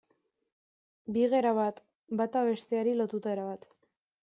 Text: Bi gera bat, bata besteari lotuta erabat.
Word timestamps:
Bi 1.17 1.27
gera 1.33 1.51
bat, 1.59 1.83
bata 2.23 2.43
besteari 2.49 2.99
lotuta 3.03 3.35
erabat. 3.39 3.71